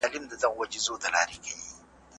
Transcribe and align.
زه 0.03 0.07
هره 0.09 0.49
ورځ 0.59 0.73
زدکړه 0.85 1.23
کوم!! 1.43 1.61